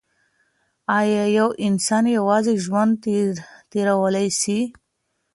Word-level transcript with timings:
ایا 0.99 1.23
یو 1.37 1.49
انسان 1.67 2.03
یوازي 2.17 2.53
ژوند 2.65 2.93
تیرولای 3.71 4.27
سي؟ 4.41 4.57